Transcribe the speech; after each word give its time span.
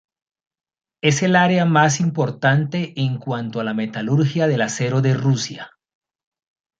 Es 1.03 1.21
el 1.21 1.35
área 1.35 1.65
más 1.65 1.99
importante 1.99 2.99
en 2.99 3.19
cuanto 3.19 3.59
a 3.59 3.63
la 3.63 3.75
metalurgia 3.75 4.47
del 4.47 4.63
acero 4.63 4.99
de 5.03 5.13
Rusia. 5.13 5.69